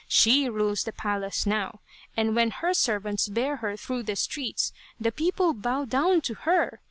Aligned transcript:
She 0.07 0.49
rules 0.49 0.83
the 0.83 0.91
palace 0.93 1.45
now, 1.45 1.79
and 2.17 2.35
when 2.35 2.49
her 2.49 2.73
servants 2.73 3.27
bear 3.27 3.57
her 3.57 3.77
through 3.77 4.01
the 4.01 4.15
streets 4.15 4.73
the 4.99 5.11
people 5.11 5.53
bow 5.53 5.85
down 5.85 6.21
to 6.21 6.33
her." 6.33 6.79